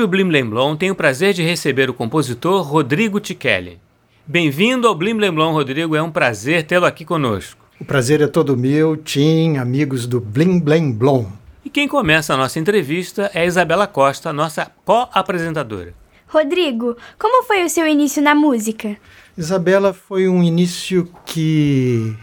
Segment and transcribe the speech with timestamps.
[0.00, 3.78] Hoje o Blim Blim Blom tem o prazer de receber o compositor Rodrigo Tichelli.
[4.26, 5.94] Bem-vindo ao Blim Blim Blom, Rodrigo.
[5.94, 7.62] É um prazer tê-lo aqui conosco.
[7.78, 11.26] O prazer é todo meu, Tim, amigos do Blim Blim Blom.
[11.62, 15.92] E quem começa a nossa entrevista é a Isabela Costa, nossa co-apresentadora.
[16.26, 18.96] Rodrigo, como foi o seu início na música?
[19.36, 22.16] Isabela foi um início que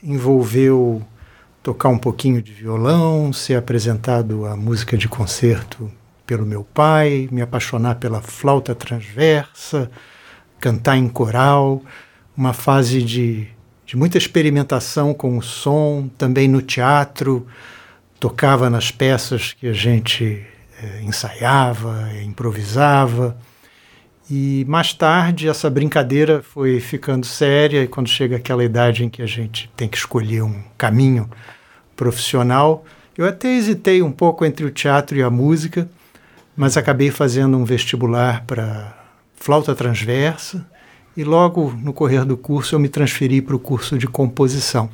[0.00, 1.02] envolveu
[1.64, 5.90] tocar um pouquinho de violão, ser apresentado à música de concerto
[6.26, 9.90] pelo meu pai, me apaixonar pela flauta transversa,
[10.58, 11.82] cantar em coral,
[12.36, 13.46] uma fase de,
[13.84, 17.46] de muita experimentação com o som, também no teatro,
[18.18, 20.44] tocava nas peças que a gente
[20.82, 23.36] eh, ensaiava, improvisava.
[24.30, 29.20] E mais tarde essa brincadeira foi ficando séria e quando chega aquela idade em que
[29.20, 31.28] a gente tem que escolher um caminho
[31.94, 32.84] profissional,
[33.16, 35.88] eu até hesitei um pouco entre o teatro e a música,
[36.56, 38.96] mas acabei fazendo um vestibular para
[39.34, 40.66] flauta transversa
[41.16, 44.88] e logo no correr do curso eu me transferi para o curso de composição.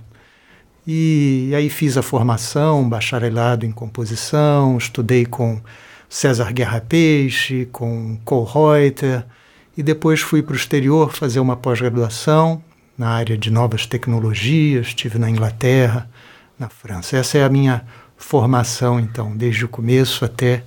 [0.86, 5.60] E aí fiz a formação, bacharelado em composição, estudei com
[6.08, 9.24] César Guerra Peixe, com Kohlreuter,
[9.76, 12.62] e depois fui para o exterior fazer uma pós-graduação
[12.98, 16.10] na área de novas tecnologias, estive na Inglaterra,
[16.58, 17.16] na França.
[17.16, 17.84] Essa é a minha
[18.16, 20.64] formação, então, desde o começo até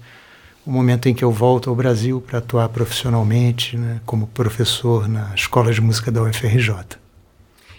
[0.65, 5.33] o momento em que eu volto ao Brasil para atuar profissionalmente né, como professor na
[5.35, 6.97] Escola de Música da UFRJ.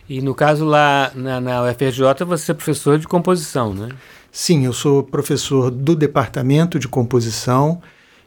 [0.09, 3.89] E no caso lá na, na UFRJ você é professor de composição, né?
[4.31, 7.81] Sim, eu sou professor do departamento de composição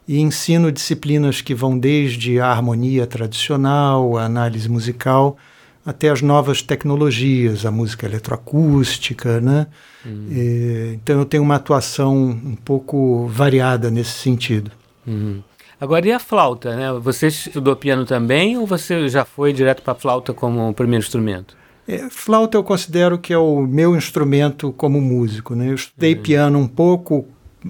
[0.07, 5.37] e ensino disciplinas que vão desde a harmonia tradicional, a análise musical,
[5.87, 9.67] até as novas tecnologias, a música eletroacústica, né?
[10.05, 10.27] Uhum.
[10.29, 14.69] E, então eu tenho uma atuação um pouco variada nesse sentido.
[15.07, 15.41] Uhum.
[15.79, 16.91] Agora, e a flauta, né?
[16.99, 21.55] Você estudou piano também ou você já foi direto para a flauta como primeiro instrumento?
[21.87, 25.55] É, flauta eu considero que é o meu instrumento como músico.
[25.55, 25.69] Né?
[25.69, 26.21] Eu estudei uhum.
[26.21, 27.25] piano um pouco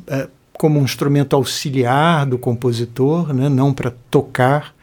[0.08, 3.48] é, como um instrumento auxiliar do compositor, né?
[3.48, 4.74] não para tocar.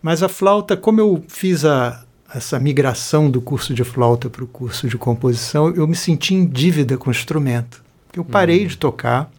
[0.00, 2.02] Mas a flauta, como eu fiz a,
[2.34, 6.46] essa migração do curso de flauta para o curso de composição, eu me senti em
[6.46, 7.82] dívida com o instrumento.
[8.14, 8.68] Eu parei uhum.
[8.68, 9.30] de tocar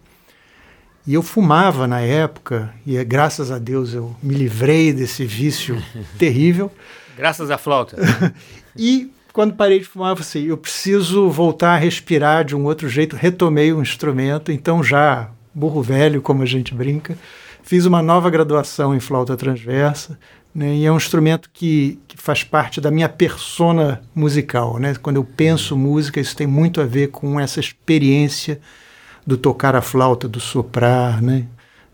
[1.06, 5.82] e eu fumava na época, e é, graças a Deus eu me livrei desse vício
[6.18, 6.72] terrível.
[7.18, 7.98] Graças à flauta.
[8.76, 12.88] e quando parei de fumar, eu falei, eu preciso voltar a respirar de um outro
[12.88, 13.16] jeito.
[13.16, 17.18] Retomei o instrumento, então já burro velho, como a gente brinca,
[17.62, 20.18] fiz uma nova graduação em flauta transversa,
[20.54, 24.78] né, e é um instrumento que, que, faz parte da minha persona musical.
[24.78, 24.94] Né?
[25.02, 28.60] Quando eu penso música, isso tem muito a ver com essa experiência
[29.26, 31.22] do tocar a flauta, do soprar.
[31.22, 31.48] Né?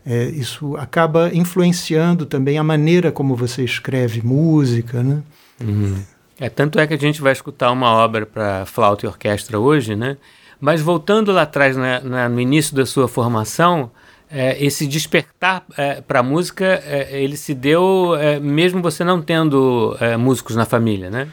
[0.05, 5.01] É, isso acaba influenciando também a maneira como você escreve música.
[5.01, 5.23] Né?
[5.61, 6.03] Uhum.
[6.39, 9.95] É, tanto é que a gente vai escutar uma obra para flauta e orquestra hoje,
[9.95, 10.17] né?
[10.59, 13.91] Mas voltando lá atrás, na, na, no início da sua formação,
[14.31, 19.21] é, esse despertar é, para a música, é, ele se deu é, mesmo você não
[19.21, 21.27] tendo é, músicos na família, né?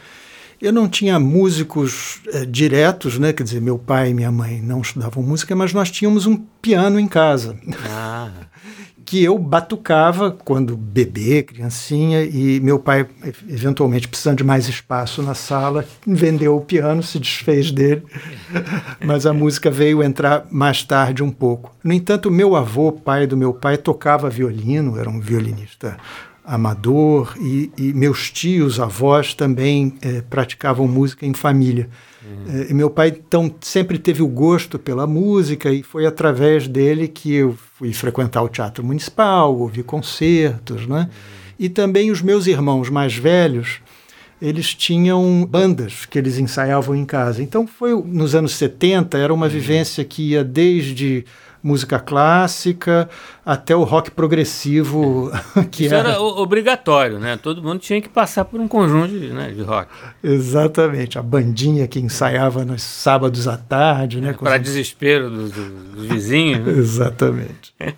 [0.61, 3.31] Eu não tinha músicos diretos, né?
[3.35, 6.99] Quer dizer, meu pai e minha mãe não estudavam música, mas nós tínhamos um piano
[6.99, 7.59] em casa.
[7.87, 8.31] Ah.
[9.07, 13.07] que eu batucava quando bebê, criancinha, e meu pai,
[13.49, 18.03] eventualmente precisando de mais espaço na sala, vendeu o piano, se desfez dele,
[19.07, 21.73] mas a música veio entrar mais tarde um pouco.
[21.85, 25.97] No entanto, meu avô, pai do meu pai, tocava violino, era um violinista
[26.45, 31.89] amador, e, e meus tios, avós também eh, praticavam música em família.
[32.27, 32.75] Uhum.
[32.75, 37.57] meu pai, então, sempre teve o gosto pela música e foi através dele que eu
[37.75, 41.09] fui frequentar o Teatro Municipal, ouvir concertos, né?
[41.59, 43.81] E também os meus irmãos mais velhos,
[44.43, 47.43] eles tinham bandas que eles ensaiavam em casa.
[47.43, 51.25] Então, foi nos anos 70, era uma vivência que ia desde
[51.67, 53.09] música clássica
[53.45, 55.33] até o rock progressivo.
[55.71, 57.37] Que Isso era, era obrigatório, né?
[57.37, 59.91] Todo mundo tinha que passar por um conjunto de, né, de rock.
[60.23, 61.19] Exatamente.
[61.19, 64.21] A bandinha que ensaiava nos sábados à tarde.
[64.21, 64.63] Né, Para os...
[64.63, 66.65] desespero dos, dos vizinhos.
[66.65, 66.73] Né?
[66.79, 67.75] Exatamente.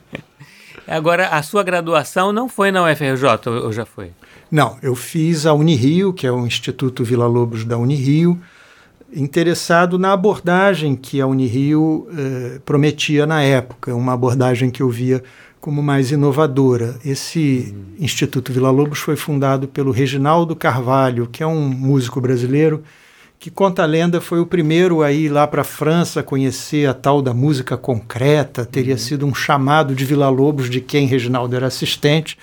[0.87, 4.11] Agora, a sua graduação não foi na UFRJ ou já foi?
[4.51, 8.41] Não, eu fiz a Unirio, que é o Instituto Vila Lobos da Unirio,
[9.13, 15.23] interessado na abordagem que a Unirio eh, prometia na época, uma abordagem que eu via
[15.61, 16.97] como mais inovadora.
[17.05, 18.05] Esse uhum.
[18.05, 22.83] Instituto Vila Lobos foi fundado pelo Reginaldo Carvalho, que é um músico brasileiro
[23.39, 26.95] que conta a lenda foi o primeiro a ir lá para a França conhecer a
[26.95, 28.99] tal da música concreta, teria uhum.
[28.99, 32.37] sido um chamado de Vila Lobos de quem Reginaldo era assistente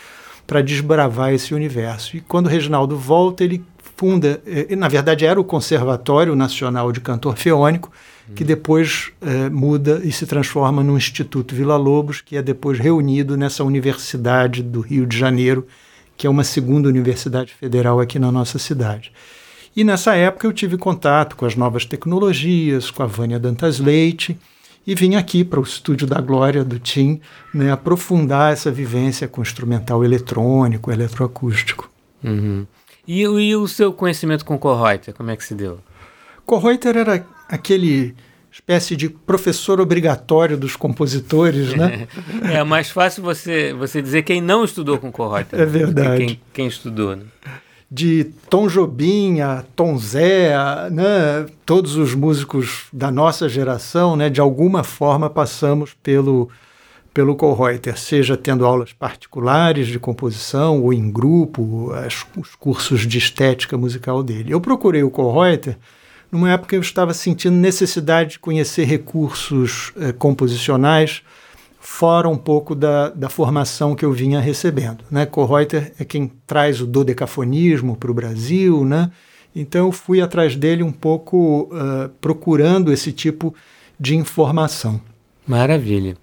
[0.47, 2.15] para desbravar esse universo.
[2.15, 3.61] E quando Reginaldo volta, ele
[3.95, 7.92] funda, eh, na verdade era o Conservatório Nacional de Canto Orfeônico,
[8.36, 8.47] que uhum.
[8.47, 13.63] depois eh, muda e se transforma no Instituto Vila Lobos, que é depois reunido nessa
[13.63, 15.68] Universidade do Rio de Janeiro,
[16.18, 19.12] que é uma segunda universidade federal aqui na nossa cidade.
[19.75, 24.38] E nessa época eu tive contato com as novas tecnologias, com a Vânia Dantas Leite,
[24.88, 27.19] e vim aqui para o estúdio da Glória do Tim
[27.53, 31.89] né, aprofundar essa vivência com instrumental eletrônico, eletroacústico.
[32.24, 32.65] Uhum.
[33.07, 35.80] E, e, o seu conhecimento com Kohreuter, como é que se deu?
[36.46, 38.16] Kohreuter era aquele
[38.52, 42.07] espécie de professor obrigatório dos compositores, né?
[42.52, 45.60] é mais fácil você, você dizer quem não estudou com Kohreuter.
[45.60, 46.25] É verdade.
[46.25, 47.25] Quem, quem estudou, né?
[47.90, 54.30] de Tom Jobim a Tom Zé, a, né, todos os músicos da nossa geração, né,
[54.30, 56.50] de alguma forma passamos pelo
[57.15, 63.17] pelo Kohreuter, seja tendo aulas particulares de composição ou em grupo, as, os cursos de
[63.17, 64.51] estética musical dele.
[64.51, 65.77] Eu procurei o Kohreuter
[66.29, 71.23] numa época que eu estava sentindo necessidade de conhecer recursos eh, composicionais
[71.79, 75.06] fora um pouco da, da formação que eu vinha recebendo.
[75.09, 75.25] Né?
[75.97, 79.09] É quem traz o dodecafonismo para o Brasil, né?
[79.56, 83.56] então eu fui atrás dele um pouco uh, procurando esse tipo
[83.97, 85.00] de informação.
[85.47, 86.18] Maravilha.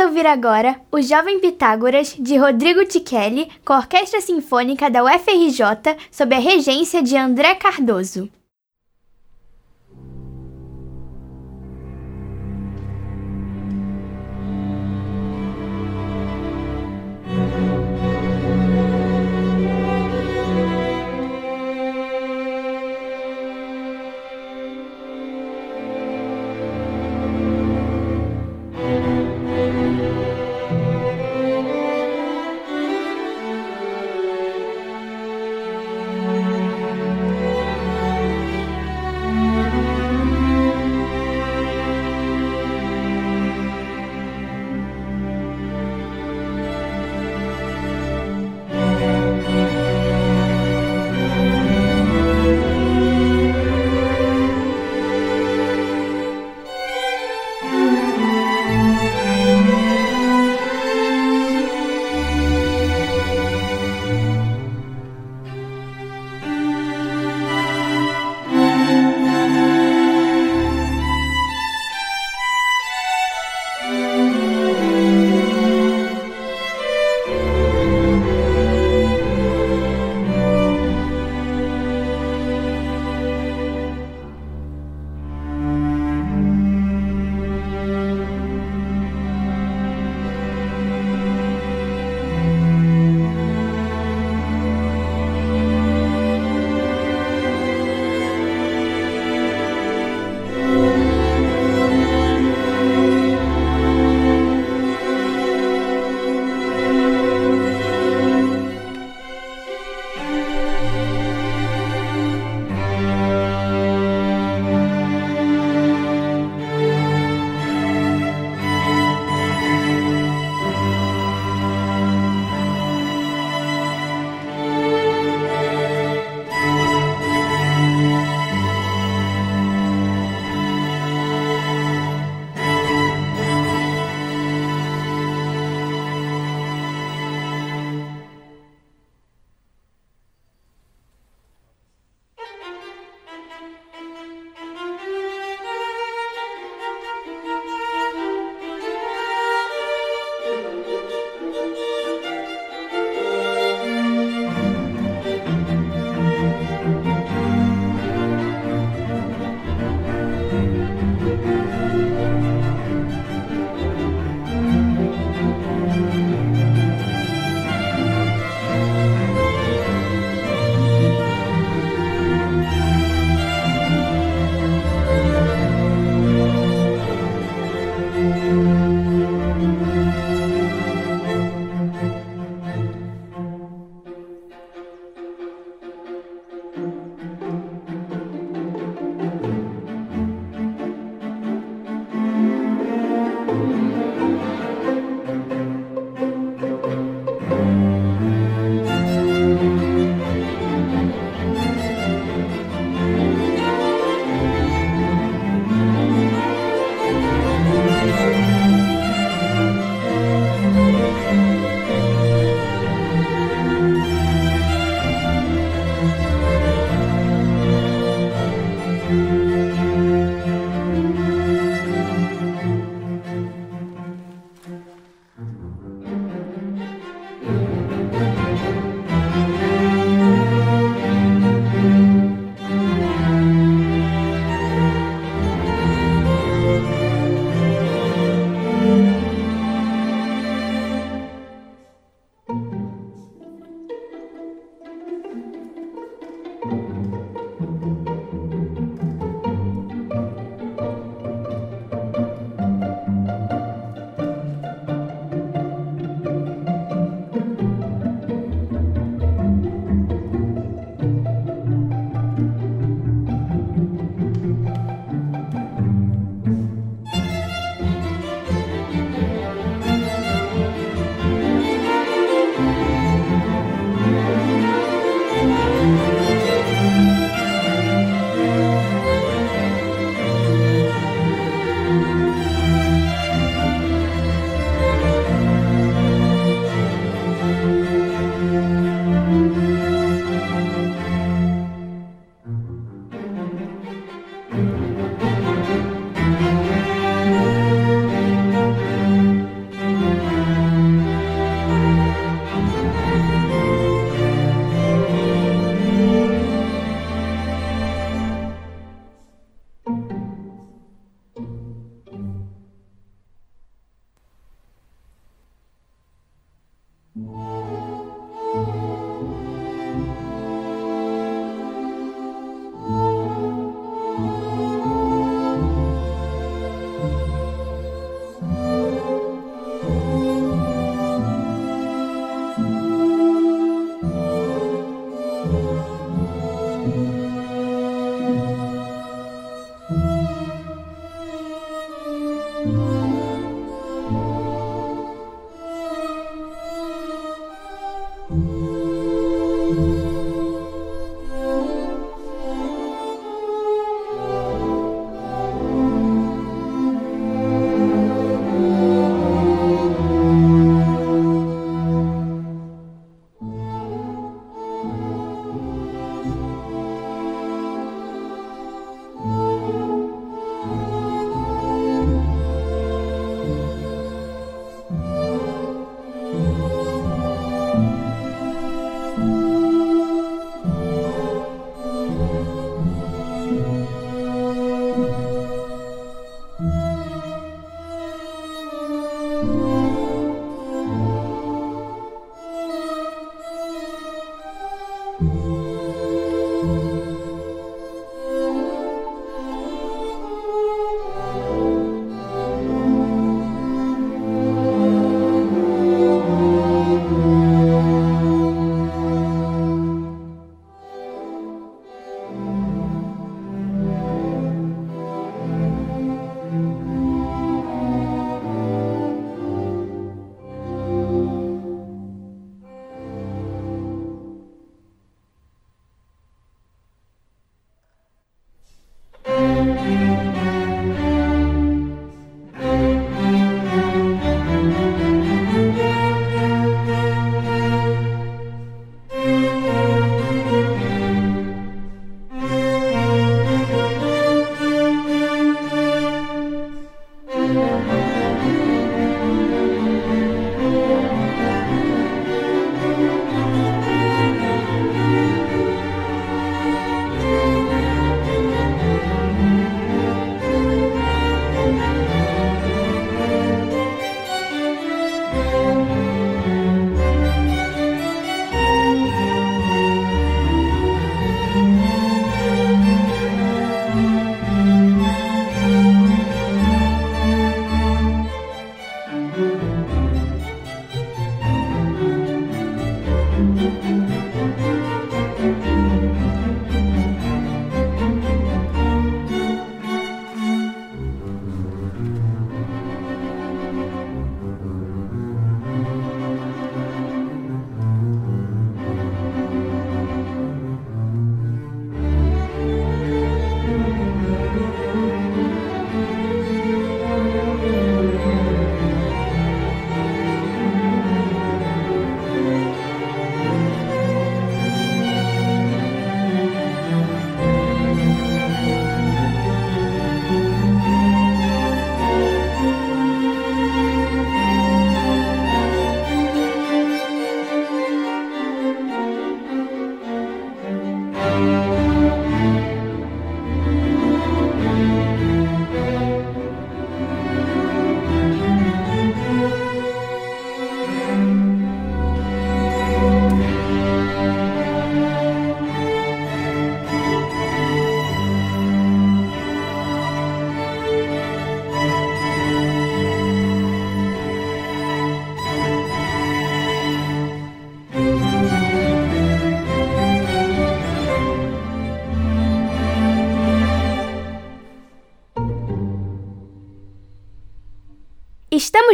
[0.00, 5.94] Vamos ouvir agora O Jovem Pitágoras, de Rodrigo Tichelli, com a Orquestra Sinfônica da UFRJ,
[6.10, 8.26] sob a regência de André Cardoso.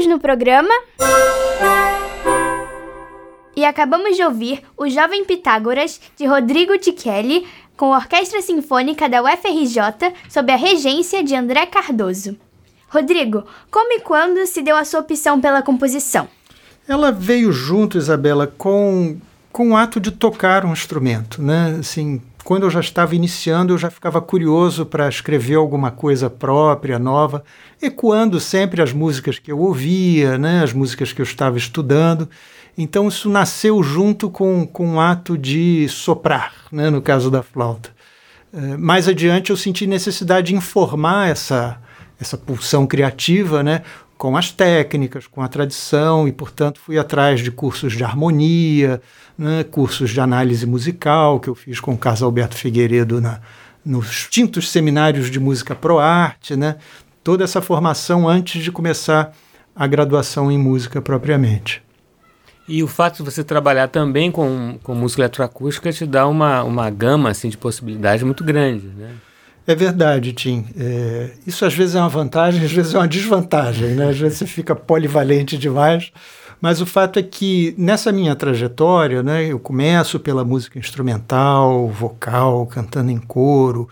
[0.05, 0.75] No programa.
[3.57, 9.23] E acabamos de ouvir O Jovem Pitágoras, de Rodrigo Tichelli, com a Orquestra Sinfônica da
[9.23, 12.37] UFRJ, sob a regência de André Cardoso.
[12.89, 16.29] Rodrigo, como e quando se deu a sua opção pela composição?
[16.87, 19.17] Ela veio junto, Isabela, com,
[19.51, 21.79] com o ato de tocar um instrumento, né?
[21.81, 26.97] Assim, quando eu já estava iniciando, eu já ficava curioso para escrever alguma coisa própria,
[26.97, 27.43] nova,
[27.83, 32.31] ecoando sempre as músicas que eu ouvia, né, as músicas que eu estava estudando.
[32.79, 37.91] Então isso nasceu junto com, com o ato de soprar, né, no caso da flauta.
[38.53, 41.83] Uh, mais adiante eu senti necessidade de informar essa,
[42.21, 43.83] essa pulsão criativa, né,
[44.17, 49.01] com as técnicas, com a tradição, e, portanto, fui atrás de cursos de harmonia,
[49.37, 53.41] né, cursos de análise musical, que eu fiz com o Carlos Alberto Figueiredo na,
[53.85, 56.77] nos tintos seminários de música pro arte, né,
[57.23, 59.33] toda essa formação antes de começar
[59.75, 61.83] a graduação em música propriamente.
[62.69, 66.91] E o fato de você trabalhar também com, com música eletroacústica te dá uma, uma
[66.91, 69.11] gama assim, de possibilidades muito grande, né?
[69.67, 70.65] É verdade, Tim.
[70.79, 74.11] É, isso às vezes é uma vantagem, às vezes é uma desvantagem, né?
[74.11, 76.13] Às vezes você fica polivalente demais.
[76.61, 82.67] Mas o fato é que nessa minha trajetória, né, eu começo pela música instrumental, vocal,
[82.67, 83.89] cantando em coro,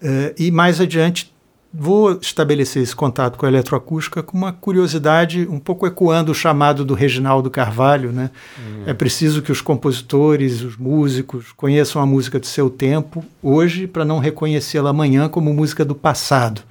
[0.00, 1.34] é, e mais adiante
[1.78, 6.84] vou estabelecer esse contato com a eletroacústica com uma curiosidade um pouco ecoando o chamado
[6.84, 8.30] do Reginaldo Carvalho, né?
[8.58, 8.84] Uhum.
[8.86, 14.04] É preciso que os compositores, os músicos conheçam a música do seu tempo hoje para
[14.04, 16.62] não reconhecê-la amanhã como música do passado.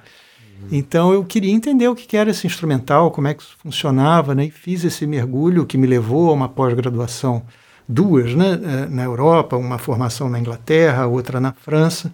[0.60, 0.68] Uhum.
[0.72, 4.46] Então eu queria entender o que era esse instrumental, como é que isso funcionava, né?
[4.46, 7.42] E fiz esse mergulho que me levou a uma pós-graduação,
[7.88, 8.58] duas, né?
[8.60, 12.12] Eh, na Europa, uma formação na Inglaterra, outra na França.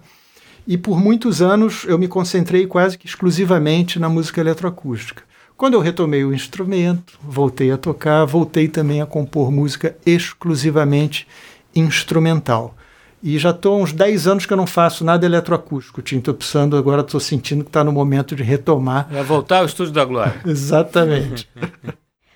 [0.67, 5.23] E por muitos anos eu me concentrei quase que exclusivamente na música eletroacústica.
[5.57, 11.27] Quando eu retomei o instrumento, voltei a tocar, voltei também a compor música exclusivamente
[11.75, 12.75] instrumental.
[13.23, 16.01] E já estou há uns 10 anos que eu não faço nada eletroacústico.
[16.01, 19.07] Estou precisando, agora estou sentindo que está no momento de retomar.
[19.13, 20.35] É voltar ao estúdio da Glória.
[20.45, 21.49] Exatamente.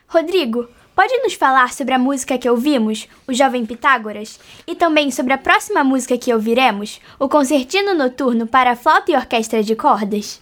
[0.07, 5.35] Rodrigo, Pode nos falar sobre a música que ouvimos, o Jovem Pitágoras, e também sobre
[5.35, 10.41] a próxima música que ouviremos, o Concertino Noturno para Flauta e Orquestra de Cordas?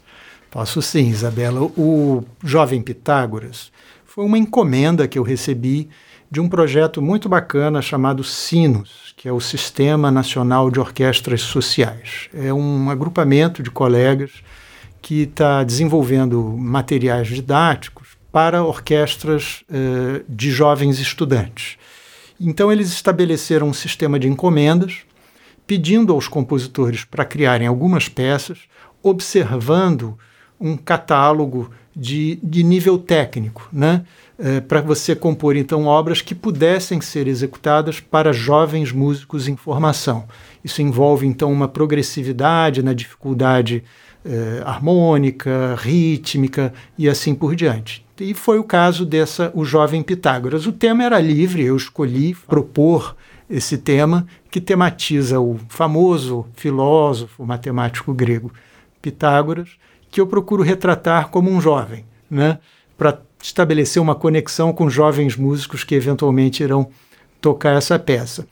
[0.53, 1.61] Posso sim, Isabela.
[1.61, 3.73] O Jovem Pitágoras
[4.05, 5.91] foi uma encomenda que eu recebi
[6.31, 12.29] de um projeto muito bacana chamado Sinos, que é o Sistema Nacional de Orquestras Sociais.
[12.33, 14.31] É um agrupamento de colegas
[15.03, 21.77] que está desenvolvendo materiais didáticos para orquestras uh, de jovens estudantes.
[22.41, 25.03] Então, eles estabeleceram um sistema de encomendas,
[25.69, 28.59] pedindo aos compositores para criarem algumas peças,
[29.01, 30.19] observando
[30.61, 34.05] um catálogo de, de nível técnico, né?
[34.37, 40.25] Uh, para você compor então obras que pudessem ser executadas para jovens músicos em formação.
[40.65, 43.85] Isso envolve então uma progressividade na dificuldade
[44.25, 48.04] uh, harmônica, rítmica e assim por diante.
[48.21, 50.67] E foi o caso dessa O Jovem Pitágoras.
[50.67, 53.17] O tema era livre, eu escolhi propor
[53.51, 58.53] esse tema que tematiza o famoso filósofo matemático grego
[59.03, 59.71] Pitágoras,
[60.11, 62.59] que eu procuro retratar como um jovem, né?
[62.97, 66.89] para estabelecer uma conexão com jovens músicos que eventualmente irão
[67.41, 68.47] tocar essa peça.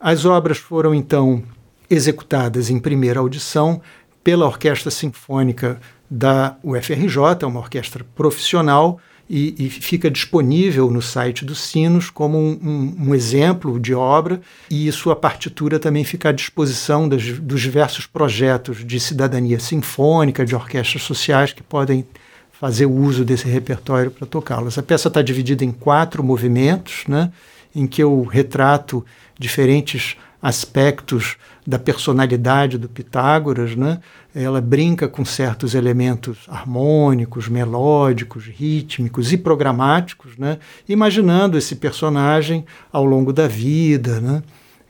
[0.00, 1.42] As obras foram então
[1.90, 3.82] executadas em primeira audição
[4.22, 8.98] pela Orquestra Sinfônica da UFRJ, uma orquestra profissional,
[9.30, 14.40] e, e, fica disponível no site do Sinos como um, um, um, exemplo de obra,
[14.70, 20.54] e sua partitura também fica à disposição das, dos diversos projetos de cidadania sinfônica, de
[20.54, 22.06] orquestras sociais que podem
[22.50, 24.78] fazer uso desse repertório para tocá-las.
[24.78, 27.30] A peça está dividida em quatro movimentos, né,
[27.74, 29.04] em que eu retrato
[29.38, 34.00] diferentes aspectos da personalidade do Pitágoras, né?
[34.34, 40.58] Ela brinca com certos elementos harmônicos, melódicos, rítmicos e programáticos, né?
[40.88, 44.42] Imaginando esse personagem ao longo da vida, né?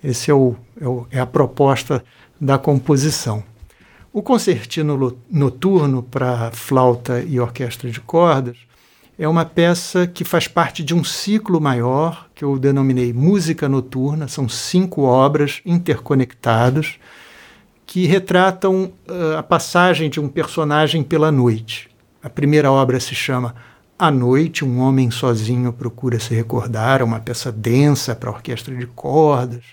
[0.04, 2.04] Esse é, o, é, o, é a proposta
[2.40, 3.42] da composição.
[4.12, 8.67] O concertino noturno para flauta e orquestra de cordas
[9.18, 14.28] é uma peça que faz parte de um ciclo maior que eu denominei Música Noturna.
[14.28, 17.00] São cinco obras interconectadas
[17.84, 21.90] que retratam uh, a passagem de um personagem pela noite.
[22.22, 23.56] A primeira obra se chama
[23.98, 28.86] A Noite, um homem sozinho procura se recordar, é uma peça densa para orquestra de
[28.86, 29.64] cordas,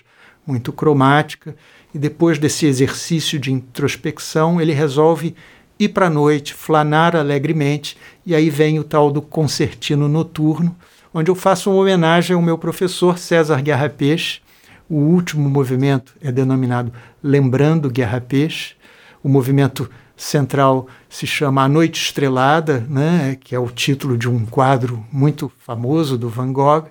[0.44, 1.54] muito cromática,
[1.94, 5.36] e depois desse exercício de introspecção, ele resolve
[5.78, 10.74] ir para a noite, flanar alegremente, e aí vem o tal do concertino noturno,
[11.12, 14.40] onde eu faço uma homenagem ao meu professor César Guerra Peixe.
[14.88, 18.74] O último movimento é denominado Lembrando Guerra Peixe.
[19.22, 24.46] O movimento central se chama A Noite Estrelada, né, que é o título de um
[24.46, 26.86] quadro muito famoso do Van Gogh.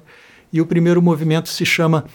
[0.51, 2.05] E o primeiro movimento se chama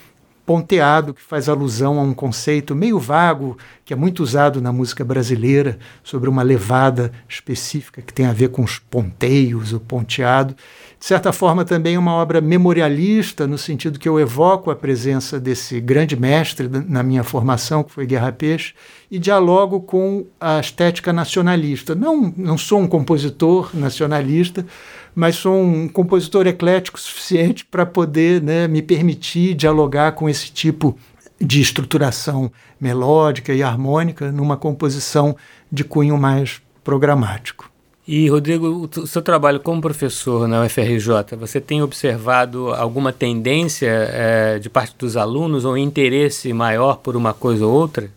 [0.51, 5.05] ponteado, que faz alusão a um conceito meio vago, que é muito usado na música
[5.05, 10.57] brasileira, sobre uma levada específica que tem a ver com os ponteios, o ponteado.
[10.99, 15.81] De certa forma, também uma obra memorialista, no sentido que eu evoco a presença desse
[15.81, 18.75] grande mestre na minha formação, que foi Guerra Peixe,
[19.09, 21.95] e dialogo com a estética nacionalista.
[21.95, 24.67] Não, não sou um compositor nacionalista,
[25.15, 30.97] mas sou um compositor eclético suficiente para poder né, me permitir dialogar com esse tipo
[31.41, 35.37] de estruturação melódica e harmônica numa composição
[35.71, 37.71] de cunho mais programático.
[38.07, 44.59] E, Rodrigo, o seu trabalho como professor na UFRJ, você tem observado alguma tendência é,
[44.59, 48.11] de parte dos alunos ou interesse maior por uma coisa ou outra?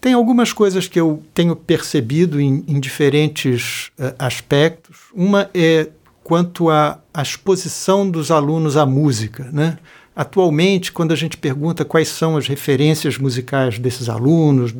[0.00, 4.96] Tem algumas coisas que eu tenho percebido em, em diferentes uh, aspectos.
[5.12, 5.88] Uma é
[6.26, 9.48] quanto à exposição dos alunos à música.
[9.52, 9.78] Né?
[10.14, 14.74] Atualmente, quando a gente pergunta quais são as referências musicais desses alunos,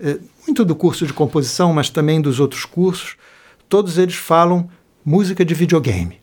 [0.00, 3.16] é, muito do curso de composição, mas também dos outros cursos,
[3.68, 4.66] todos eles falam
[5.04, 6.18] música de videogame.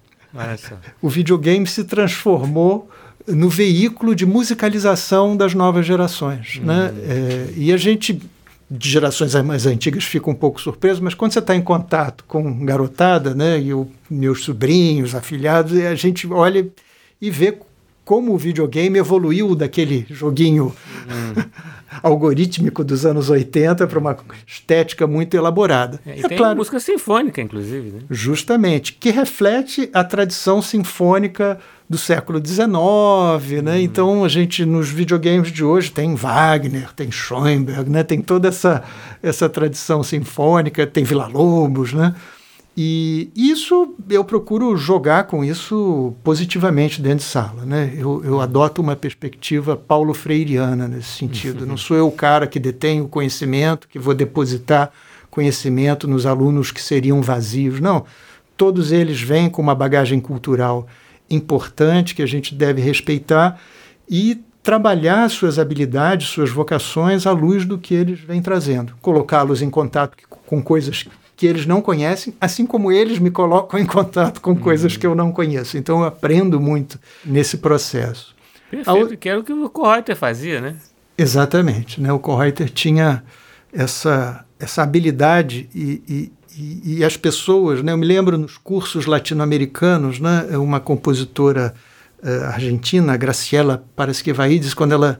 [0.99, 2.89] O videogame se transformou
[3.27, 6.55] no veículo de musicalização das novas gerações.
[6.55, 6.65] Uhum.
[6.65, 6.93] Né?
[7.03, 8.19] É, e a gente,
[8.77, 12.65] de gerações mais antigas, fica um pouco surpreso, mas quando você está em contato com
[12.65, 16.67] garotada, né, e o, meus sobrinhos, afilhados, a gente olha
[17.21, 17.57] e vê
[18.03, 20.73] como o videogame evoluiu daquele joguinho
[21.09, 21.41] hum.
[22.01, 25.99] Algorítmico dos anos 80 para uma estética muito elaborada.
[26.05, 27.91] É, e é tem claro, música sinfônica, inclusive.
[27.91, 27.99] Né?
[28.09, 33.73] Justamente, que reflete a tradição sinfônica do século XIX, né?
[33.73, 33.77] Hum.
[33.77, 38.03] Então a gente nos videogames de hoje tem Wagner, tem Schoenberg, né?
[38.03, 38.83] Tem toda essa
[39.21, 42.15] essa tradição sinfônica, tem Vila Lobos, né?
[42.77, 47.65] E isso eu procuro jogar com isso positivamente dentro de sala.
[47.65, 47.93] Né?
[47.97, 51.61] Eu, eu adoto uma perspectiva paulo freiriana nesse sentido.
[51.61, 51.67] Uhum.
[51.67, 54.91] Não sou eu o cara que detém o conhecimento, que vou depositar
[55.31, 57.79] conhecimento nos alunos que seriam vazios.
[57.79, 58.05] Não.
[58.57, 60.85] Todos eles vêm com uma bagagem cultural
[61.29, 63.59] importante que a gente deve respeitar
[64.09, 69.69] e trabalhar suas habilidades, suas vocações à luz do que eles vêm trazendo, colocá-los em
[69.69, 74.55] contato com coisas que eles não conhecem, assim como eles me colocam em contato com
[74.55, 74.99] coisas uhum.
[74.99, 75.77] que eu não conheço.
[75.77, 78.35] Então eu aprendo muito nesse processo.
[78.69, 79.17] Perfeito, Ao...
[79.17, 80.75] que era o que o Kohreuter fazia, né?
[81.17, 82.01] Exatamente.
[82.01, 82.11] Né?
[82.11, 83.23] O Kohreuter tinha
[83.71, 87.91] essa, essa habilidade e, e, e, e, as pessoas, né?
[87.91, 90.57] eu me lembro nos cursos latino-americanos, né?
[90.57, 91.73] uma compositora
[92.23, 95.19] uh, argentina, Graciela Parasquivaides, quando ela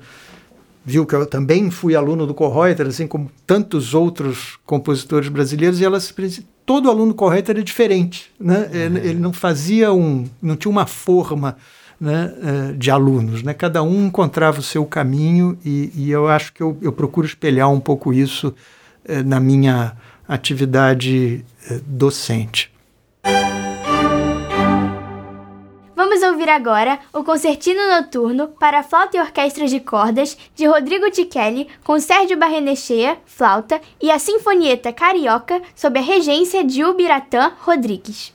[0.85, 5.85] viu que eu também fui aluno do Kohreuter, assim como tantos outros compositores brasileiros, e
[5.85, 5.97] ela
[6.65, 8.69] todo aluno do Kohreuter é diferente, né?
[8.71, 8.97] Uhum.
[8.97, 11.57] Ele não fazia um, não tinha uma forma
[11.99, 13.53] né, eh, de alunos, né?
[13.53, 17.71] Cada um encontrava o seu caminho e, e eu acho que eu, eu, procuro espelhar
[17.71, 18.53] um pouco isso
[19.05, 19.93] eh, na minha
[20.27, 22.74] atividade eh, docente.
[26.15, 31.67] Vamos ouvir agora o Concertino Noturno para Flauta e Orquestra de Cordas de Rodrigo Tichelli
[31.83, 38.34] com Sérgio Barrenechea, flauta, e a Sinfonieta Carioca sob a regência de Ubiratã Rodrigues.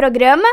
[0.00, 0.48] Programa.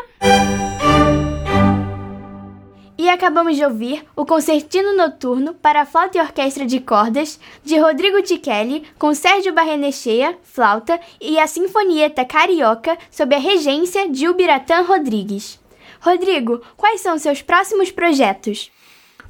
[2.97, 8.21] E acabamos de ouvir o Concertino Noturno para Flauta e Orquestra de Cordas, de Rodrigo
[8.21, 15.57] Tichelli, com Sérgio Barrenechea, flauta, e a Sinfonieta Carioca, sob a regência de Ubiratã Rodrigues.
[16.01, 18.69] Rodrigo, quais são seus próximos projetos?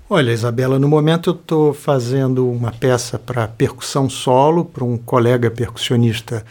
[0.10, 5.52] Olha, Isabela, no momento eu estou fazendo uma peça para percussão solo, para um colega
[5.52, 6.44] percussionista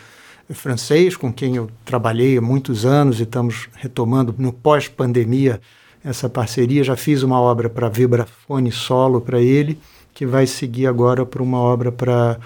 [0.54, 5.60] francês com quem eu trabalhei há muitos anos e estamos retomando no pós-pandemia
[6.04, 6.84] essa parceria.
[6.84, 9.78] Já fiz uma obra para vibrafone solo para ele,
[10.14, 12.38] que vai seguir agora para uma obra para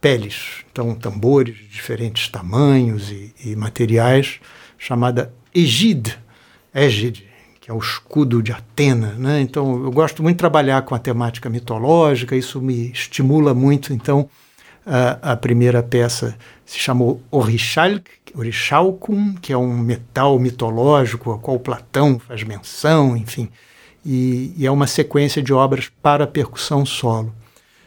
[0.00, 4.40] peles, então tambores de diferentes tamanhos e, e materiais,
[4.78, 6.18] chamada Egide,
[6.74, 7.28] Egide,
[7.60, 9.14] que é o escudo de Atena.
[9.18, 9.40] Né?
[9.40, 13.92] Então eu gosto muito de trabalhar com a temática mitológica, isso me estimula muito.
[13.92, 14.28] Então
[14.90, 16.36] a, a primeira peça
[16.66, 23.48] se chamou Orichalcum, que é um metal mitológico ao qual Platão faz menção, enfim,
[24.04, 27.32] e, e é uma sequência de obras para percussão solo.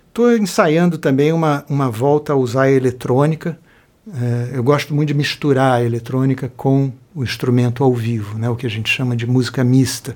[0.08, 3.60] Estou ensaiando também uma, uma volta a usar a eletrônica.
[4.08, 8.56] É, eu gosto muito de misturar a eletrônica com o instrumento ao vivo, né, o
[8.56, 10.16] que a gente chama de música mista.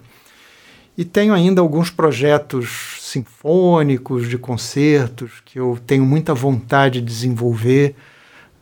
[0.98, 7.96] E tenho ainda alguns projetos sinfônicos, de concertos, que eu tenho muita vontade de desenvolver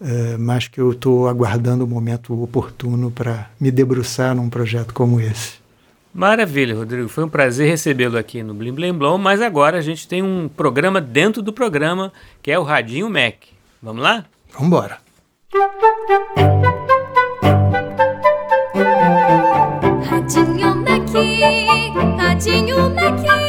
[0.02, 5.20] é, mas que eu estou aguardando o momento oportuno para me debruçar num projeto como
[5.22, 5.54] esse.
[6.14, 7.10] Maravilha, Rodrigo.
[7.10, 10.48] Foi um prazer recebê-lo aqui no Blim Blim Blom, mas agora a gente tem um
[10.48, 13.36] programa dentro do programa, que é o Radinho Mac.
[13.82, 14.26] Vamos lá?
[14.54, 14.98] Vamos embora.
[20.10, 23.45] Radinho Mac, Radinho Mac,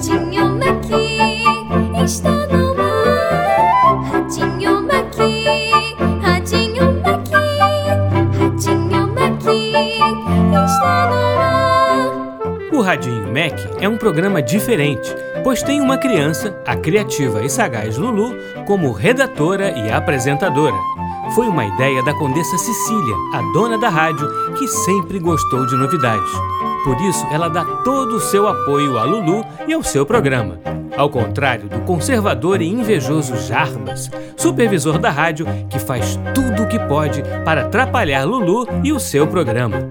[0.00, 4.00] Radinho Mac, está no ar.
[4.10, 5.14] Radinho Mac,
[6.22, 7.28] Radinho Mac,
[8.38, 9.42] Radinho Mac,
[10.64, 12.72] está no ar.
[12.72, 17.98] O Radinho Mac é um programa diferente, pois tem uma criança, a criativa e sagaz
[17.98, 18.34] Lulu,
[18.66, 20.76] como redatora e apresentadora.
[21.34, 26.69] Foi uma ideia da Condessa Cecília, a dona da rádio, que sempre gostou de novidades.
[26.84, 30.58] Por isso, ela dá todo o seu apoio a Lulu e ao seu programa.
[30.96, 36.78] Ao contrário do conservador e invejoso Jarbas, supervisor da rádio, que faz tudo o que
[36.78, 39.88] pode para atrapalhar Lulu e o seu programa.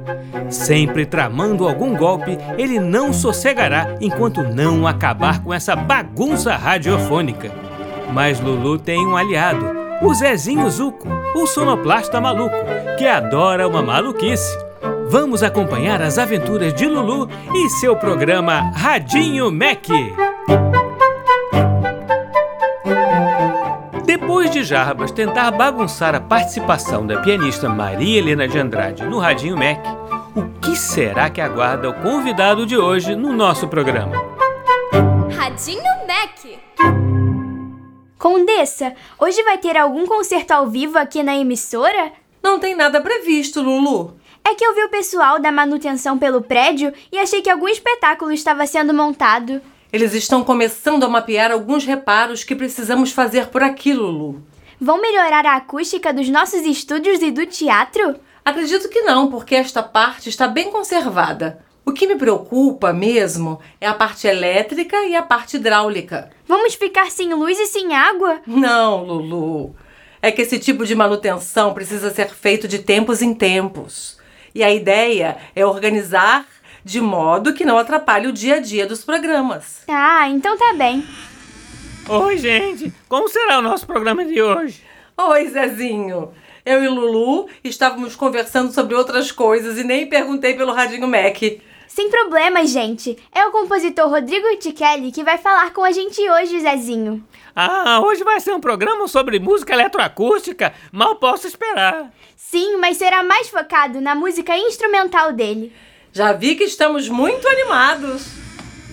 [0.49, 7.51] Sempre tramando algum golpe, ele não sossegará enquanto não acabar com essa bagunça radiofônica.
[8.11, 9.65] Mas Lulu tem um aliado,
[10.01, 12.55] o Zezinho Zuco, o sonoplasta maluco,
[12.97, 14.68] que adora uma maluquice.
[15.11, 19.87] Vamos acompanhar as aventuras de Lulu e seu programa Radinho Mac.
[24.05, 29.57] Depois de Jarbas tentar bagunçar a participação da pianista Maria Helena de Andrade no Radinho
[29.57, 29.83] Mac,
[30.35, 34.15] o que será que aguarda o convidado de hoje no nosso programa?
[35.35, 36.59] Radinho Mac.
[38.19, 42.11] Condessa, hoje vai ter algum concerto ao vivo aqui na emissora?
[42.43, 44.18] Não tem nada previsto, Lulu.
[44.49, 48.31] É que eu vi o pessoal da manutenção pelo prédio e achei que algum espetáculo
[48.31, 49.61] estava sendo montado.
[49.93, 54.41] Eles estão começando a mapear alguns reparos que precisamos fazer por aqui, Lulu.
[54.81, 58.15] Vão melhorar a acústica dos nossos estúdios e do teatro?
[58.43, 61.63] Acredito que não, porque esta parte está bem conservada.
[61.85, 66.31] O que me preocupa mesmo é a parte elétrica e a parte hidráulica.
[66.47, 68.41] Vamos ficar sem luz e sem água?
[68.47, 69.75] Não, Lulu.
[70.23, 74.17] É que esse tipo de manutenção precisa ser feito de tempos em tempos.
[74.53, 76.45] E a ideia é organizar
[76.83, 79.83] de modo que não atrapalhe o dia a dia dos programas.
[79.87, 81.05] Ah, então tá bem.
[82.07, 82.91] Oi, gente!
[83.07, 84.83] Como será o nosso programa de hoje?
[85.15, 86.31] Oi, Zezinho.
[86.65, 91.37] Eu e Lulu estávamos conversando sobre outras coisas e nem perguntei pelo Radinho Mac.
[91.89, 93.17] Sem problemas, gente.
[93.33, 97.25] É o compositor Rodrigo Tichelli que vai falar com a gente hoje, Zezinho.
[97.55, 100.71] Ah, hoje vai ser um programa sobre música eletroacústica.
[100.91, 102.13] Mal posso esperar.
[102.37, 105.73] Sim, mas será mais focado na música instrumental dele.
[106.13, 108.27] Já vi que estamos muito animados.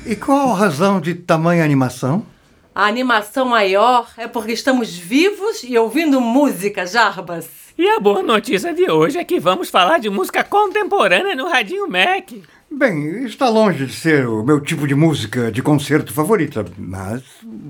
[0.07, 2.25] E qual a razão de tamanha animação?
[2.75, 7.47] A animação maior é porque estamos vivos e ouvindo música, Jarbas.
[7.77, 11.87] E a boa notícia de hoje é que vamos falar de música contemporânea no Radinho
[11.87, 12.33] Mac.
[12.71, 17.23] Bem, está longe de ser o meu tipo de música de concerto favorita, mas.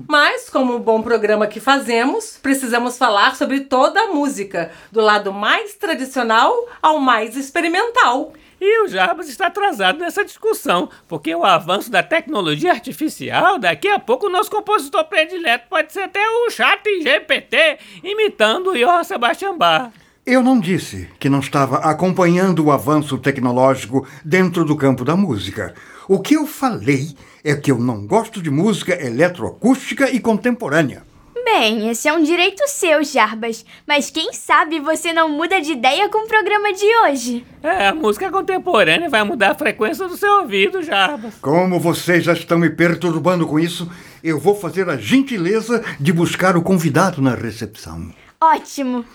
[0.07, 5.31] Mas, como o bom programa que fazemos, precisamos falar sobre toda a música, do lado
[5.31, 8.33] mais tradicional ao mais experimental.
[8.59, 13.99] E o Jarbas está atrasado nessa discussão, porque o avanço da tecnologia artificial, daqui a
[13.99, 19.55] pouco o nosso compositor predileto pode ser até o chat GPT imitando o Johann Sebastian
[19.55, 19.91] Bach.
[20.27, 25.73] Eu não disse que não estava acompanhando o avanço tecnológico dentro do campo da música.
[26.05, 27.15] O que eu falei
[27.45, 31.03] é que eu não gosto de música eletroacústica e contemporânea.
[31.45, 33.63] Bem, esse é um direito seu, Jarbas.
[33.87, 37.45] Mas quem sabe você não muda de ideia com o programa de hoje?
[37.63, 41.35] É, a música contemporânea vai mudar a frequência do seu ouvido, Jarbas.
[41.41, 43.89] Como vocês já estão me perturbando com isso,
[44.21, 48.11] eu vou fazer a gentileza de buscar o convidado na recepção.
[48.41, 49.05] Ótimo!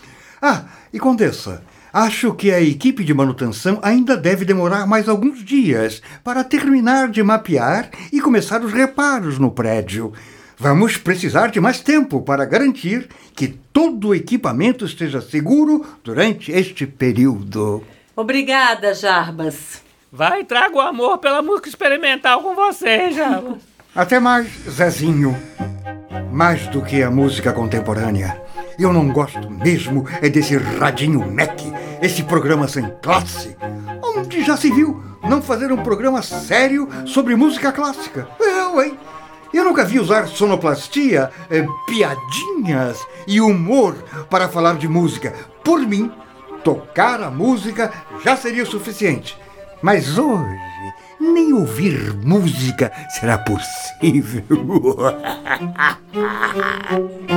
[0.44, 1.62] Ah, e Condessa,
[1.92, 7.22] acho que a equipe de manutenção ainda deve demorar mais alguns dias para terminar de
[7.22, 10.12] mapear e começar os reparos no prédio.
[10.58, 16.88] Vamos precisar de mais tempo para garantir que todo o equipamento esteja seguro durante este
[16.88, 17.84] período.
[18.16, 19.80] Obrigada, Jarbas.
[20.10, 23.58] Vai, traga o amor pela música experimental com você, Jarbas.
[23.94, 25.36] Até mais, Zezinho.
[26.32, 28.42] Mais do que a música contemporânea.
[28.78, 31.58] Eu não gosto mesmo é desse radinho Mac,
[32.00, 33.56] esse programa sem classe.
[34.02, 38.28] Onde já se viu não fazer um programa sério sobre música clássica?
[38.40, 38.98] Eu, hein?
[39.52, 43.94] Eu nunca vi usar sonoplastia, eh, piadinhas e humor
[44.30, 45.34] para falar de música.
[45.62, 46.10] Por mim,
[46.64, 47.92] tocar a música
[48.24, 49.38] já seria o suficiente.
[49.82, 50.58] Mas hoje,
[51.20, 54.42] nem ouvir música será possível.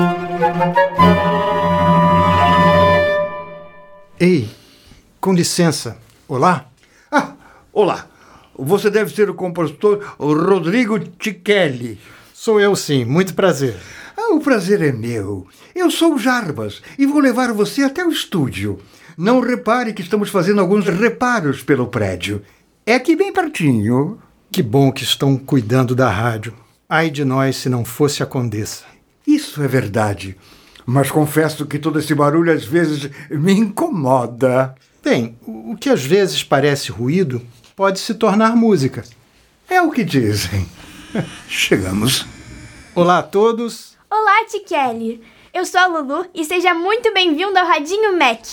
[4.20, 4.50] Ei,
[5.20, 5.98] com licença.
[6.28, 6.68] Olá?
[7.12, 7.34] Ah,
[7.72, 8.08] olá.
[8.58, 12.00] Você deve ser o compositor Rodrigo Tichelli.
[12.34, 13.76] Sou eu sim, muito prazer.
[14.18, 15.48] Ah, o prazer é meu.
[15.76, 18.80] Eu sou o Jarbas e vou levar você até o estúdio.
[19.18, 22.42] Não repare que estamos fazendo alguns reparos pelo prédio.
[22.86, 24.20] É aqui bem pertinho.
[24.52, 26.54] Que bom que estão cuidando da rádio.
[26.88, 28.95] Ai de nós se não fosse a Condessa.
[29.28, 30.36] Isso é verdade.
[30.86, 34.76] Mas confesso que todo esse barulho às vezes me incomoda.
[35.04, 37.42] Bem, o que às vezes parece ruído
[37.76, 39.04] pode se tornar música.
[39.70, 40.68] É o que dizem.
[41.50, 42.26] Chegamos.
[42.94, 43.96] Olá a todos.
[44.10, 45.22] Olá, Kelly.
[45.54, 48.46] Eu sou a Lulu e seja muito bem-vindo ao Radinho Mac.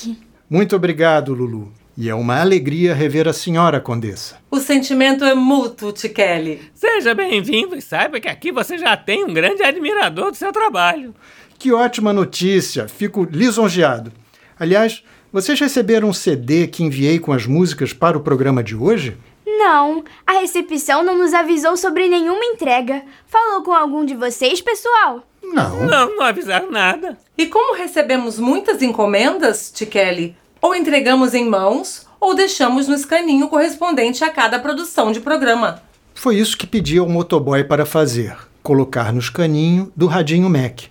[0.49, 1.73] Muito obrigado, Lulu.
[1.97, 4.37] E é uma alegria rever a senhora, Condessa.
[4.51, 6.61] O sentimento é mútuo, Kelly.
[6.75, 11.15] Seja bem-vindo e saiba que aqui você já tem um grande admirador do seu trabalho.
[11.59, 12.89] Que ótima notícia!
[12.89, 14.11] Fico lisonjeado.
[14.59, 19.19] Aliás, vocês receberam um CD que enviei com as músicas para o programa de hoje?
[19.47, 23.03] Não, a recepção não nos avisou sobre nenhuma entrega.
[23.27, 25.23] Falou com algum de vocês, pessoal?
[25.43, 25.85] Não.
[25.87, 27.19] Não, não avisaram nada.
[27.37, 34.23] E como recebemos muitas encomendas, Kelly, ou entregamos em mãos, ou deixamos no escaninho correspondente
[34.23, 35.83] a cada produção de programa.
[36.15, 40.83] Foi isso que pedi ao motoboy para fazer: colocar no escaninho do Radinho Mac.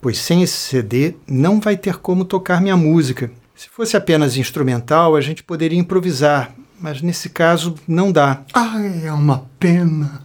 [0.00, 3.30] Pois sem esse CD não vai ter como tocar minha música.
[3.54, 8.42] Se fosse apenas instrumental, a gente poderia improvisar, mas nesse caso não dá.
[8.52, 10.20] Ai, é uma pena.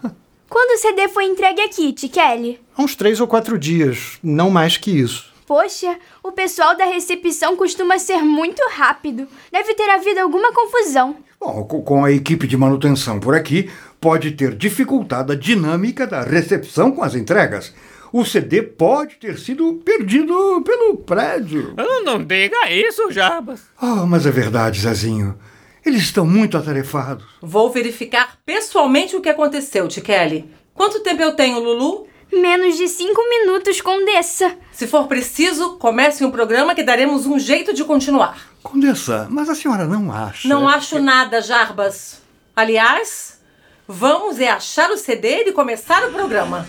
[0.50, 2.60] Quando o CD foi entregue aqui, Kelly?
[2.76, 5.32] Há uns três ou quatro dias, não mais que isso.
[5.48, 9.30] Poxa, o pessoal da recepção costuma ser muito rápido.
[9.50, 11.16] Deve ter havido alguma confusão.
[11.40, 13.72] Bom, com a equipe de manutenção por aqui,
[14.02, 17.74] pode ter dificultado a dinâmica da recepção com as entregas.
[18.12, 21.74] O CD pode ter sido perdido pelo prédio.
[21.78, 23.62] Não, não diga isso, Jarbas.
[23.80, 25.40] Ah, mas é verdade, Zezinho.
[25.86, 27.26] Eles estão muito atarefados.
[27.42, 30.52] Vou verificar pessoalmente o que aconteceu, Kelly.
[30.74, 32.07] Quanto tempo eu tenho, Lulu?
[32.32, 34.58] Menos de cinco minutos, Condessa.
[34.72, 38.50] Se for preciso, comece um programa que daremos um jeito de continuar.
[38.62, 40.48] Condessa, mas a senhora não acha.
[40.48, 42.22] Não acho nada, Jarbas.
[42.56, 43.40] Aliás,
[43.88, 46.68] vamos é achar o CD e começar o programa.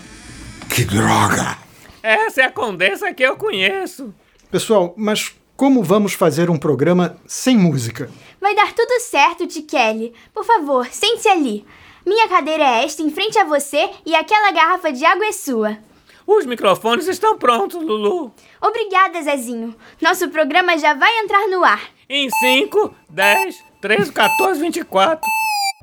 [0.69, 1.57] Que droga!
[2.01, 4.13] Essa é a condessa que eu conheço.
[4.49, 8.09] Pessoal, mas como vamos fazer um programa sem música?
[8.39, 10.13] Vai dar tudo certo, Kelly.
[10.33, 11.65] Por favor, sente-se ali.
[12.05, 15.77] Minha cadeira é esta em frente a você e aquela garrafa de água é sua.
[16.25, 18.31] Os microfones estão prontos, Lulu.
[18.61, 19.75] Obrigada, Zezinho.
[19.99, 21.81] Nosso programa já vai entrar no ar.
[22.07, 25.19] Em 5, 10, 13, 14, 24.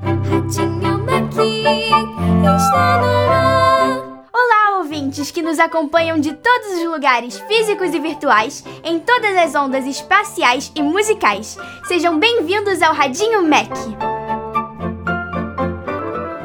[0.00, 1.32] Radinho Mac
[2.56, 4.26] está no ar.
[4.32, 9.54] Olá, ouvintes que nos acompanham de todos os lugares físicos e virtuais, em todas as
[9.54, 11.56] ondas espaciais e musicais.
[11.88, 13.70] Sejam bem-vindos ao Radinho Mac.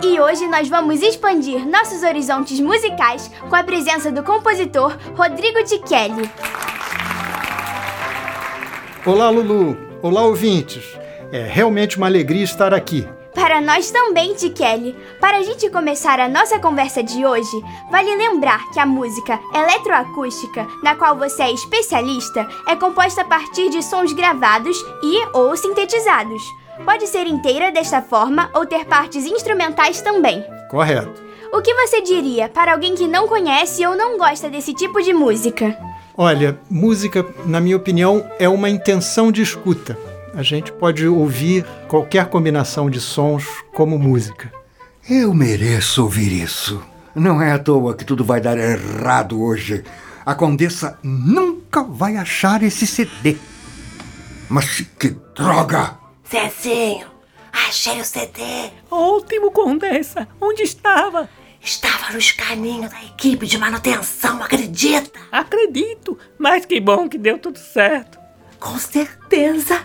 [0.03, 6.29] E hoje nós vamos expandir nossos horizontes musicais com a presença do compositor Rodrigo Tichelli.
[9.05, 9.77] Olá, Lulu.
[10.01, 10.83] Olá, ouvintes.
[11.31, 13.07] É realmente uma alegria estar aqui.
[13.33, 14.49] Para para nós também, T.
[14.51, 14.95] Kelly.
[15.19, 20.65] Para a gente começar a nossa conversa de hoje, vale lembrar que a música eletroacústica,
[20.81, 26.41] na qual você é especialista, é composta a partir de sons gravados e ou sintetizados.
[26.85, 30.43] Pode ser inteira desta forma ou ter partes instrumentais também.
[30.69, 31.21] Correto.
[31.53, 35.13] O que você diria para alguém que não conhece ou não gosta desse tipo de
[35.13, 35.77] música?
[36.17, 39.97] Olha, música, na minha opinião, é uma intenção de escuta.
[40.33, 44.51] A gente pode ouvir qualquer combinação de sons como música.
[45.09, 46.81] Eu mereço ouvir isso.
[47.13, 49.83] Não é à toa que tudo vai dar errado hoje.
[50.25, 53.35] A Condessa nunca vai achar esse CD.
[54.49, 56.00] Mas que droga!
[56.31, 57.07] Zezinho,
[57.51, 58.41] achei o CD.
[58.89, 60.25] Ótimo, Condessa!
[60.39, 61.29] Onde estava?
[61.61, 65.19] Estava no escaninho da equipe de manutenção, acredita?
[65.29, 68.17] Acredito, mas que bom que deu tudo certo.
[68.61, 69.77] Com certeza.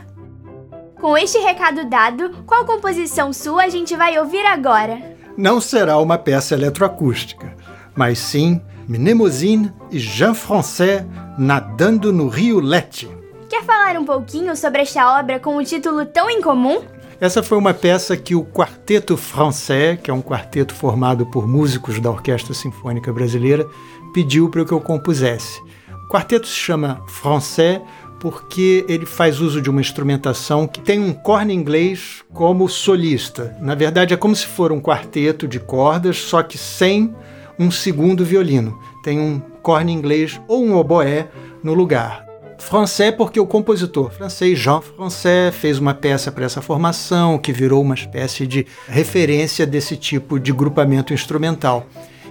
[1.01, 5.16] Com este recado dado, qual composição sua a gente vai ouvir agora?
[5.36, 7.57] Não será uma peça eletroacústica,
[7.97, 11.05] mas sim Mnemosyne e Jean Français
[11.36, 13.11] nadando no rio Lete.
[13.49, 16.82] Quer falar um pouquinho sobre esta obra com um título tão incomum?
[17.20, 22.01] Essa foi uma peça que o Quarteto Français, que é um quarteto formado por músicos
[22.01, 23.64] da Orquestra Sinfônica Brasileira,
[24.12, 25.62] pediu para que eu compusesse.
[26.05, 27.80] O quarteto se chama Français
[28.18, 33.57] porque ele faz uso de uma instrumentação que tem um corno inglês como solista.
[33.61, 37.14] Na verdade, é como se for um quarteto de cordas, só que sem
[37.59, 38.78] um segundo violino.
[39.05, 41.28] Tem um corno inglês ou um oboé
[41.62, 42.26] no lugar.
[42.59, 47.82] Français porque o compositor francês Jean Français fez uma peça para essa formação que virou
[47.82, 51.86] uma espécie de referência desse tipo de grupamento instrumental.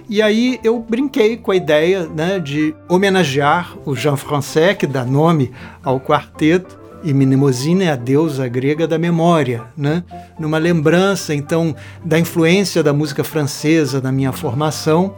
[0.08, 5.04] E aí eu brinquei com a ideia né, de homenagear o Jean Français, que dá
[5.04, 5.50] nome
[5.82, 10.02] ao quarteto, e Mnemosyne é a deusa grega da memória, né?
[10.38, 11.74] numa lembrança então
[12.04, 15.14] da influência da música francesa na minha formação.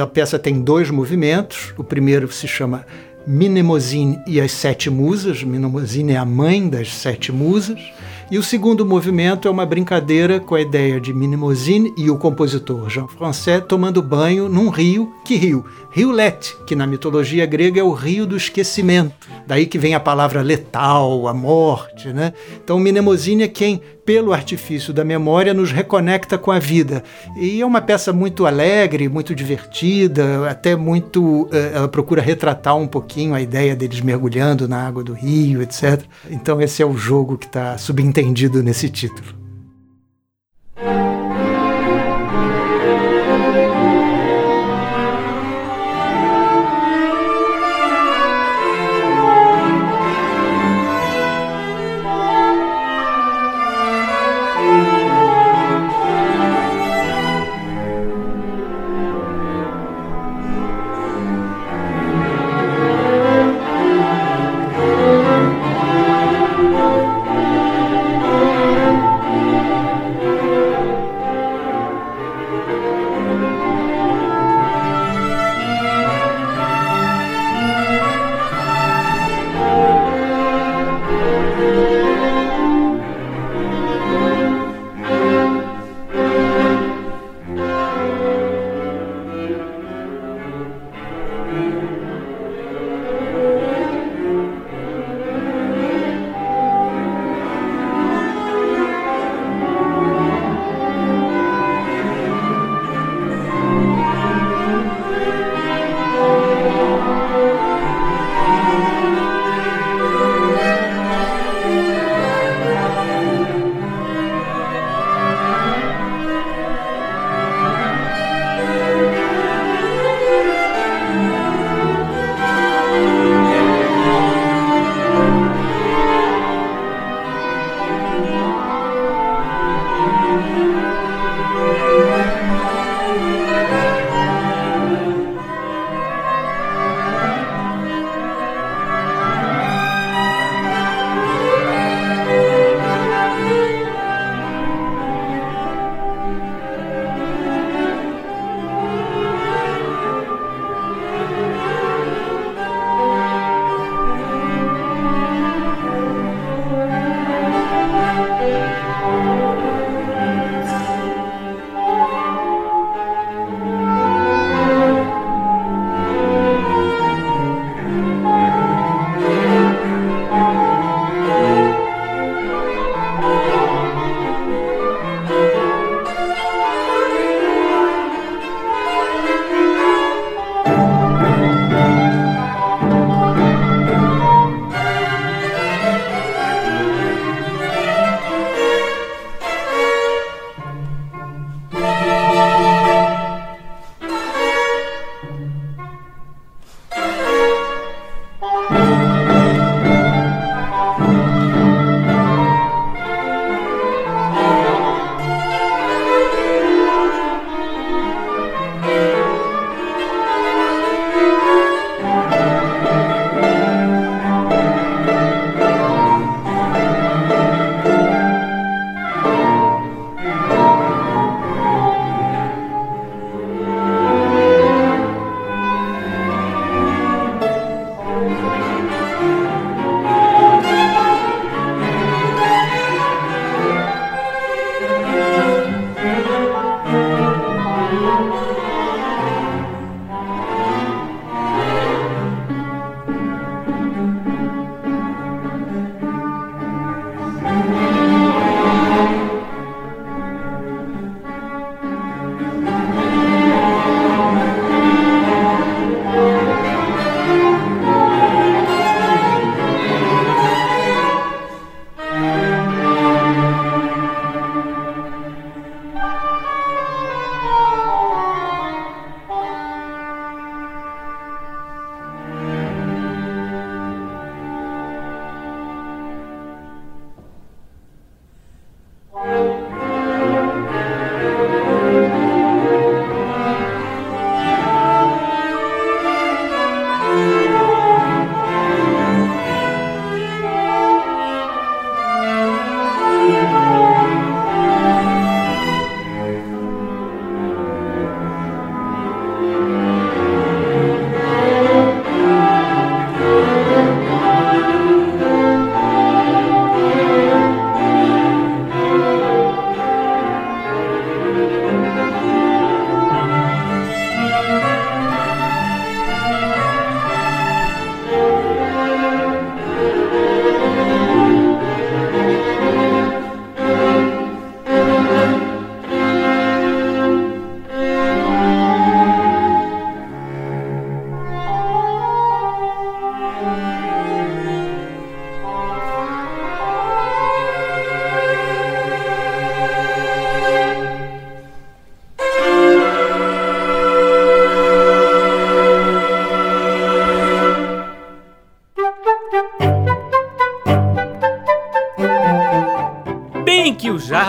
[0.00, 1.72] A peça tem dois movimentos.
[1.76, 2.84] O primeiro se chama
[3.26, 5.42] Mnemosyne e as Sete Musas.
[5.42, 7.80] Mnemosyne é a mãe das Sete Musas.
[8.30, 12.88] E o segundo movimento é uma brincadeira com a ideia de Mnemosyne e o compositor
[12.88, 15.12] Jean Français tomando banho num rio.
[15.24, 15.64] Que rio?
[15.90, 19.12] Rio Let, que na mitologia grega é o rio do esquecimento.
[19.48, 22.32] Daí que vem a palavra letal, a morte, né?
[22.62, 27.02] Então Mnemosyne é quem, pelo artifício da memória, nos reconecta com a vida.
[27.36, 31.48] E é uma peça muito alegre, muito divertida, até muito.
[31.52, 36.04] eh, ela procura retratar um pouquinho a ideia deles mergulhando na água do rio, etc.
[36.30, 38.19] Então esse é o jogo que está subentendido
[38.62, 39.39] nesse título.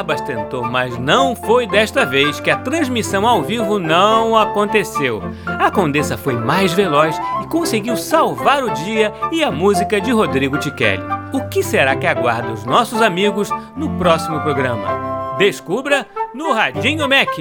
[0.01, 5.21] Jarbas tentou, mas não foi desta vez que a transmissão ao vivo não aconteceu.
[5.45, 10.57] A Condessa foi mais veloz e conseguiu salvar o dia e a música de Rodrigo
[10.57, 11.03] Tichelli.
[11.31, 15.35] O que será que aguarda os nossos amigos no próximo programa?
[15.37, 17.37] Descubra no Radinho Mac.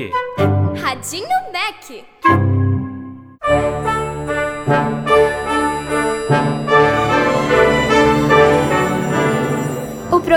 [0.82, 2.19] Radinho Mac.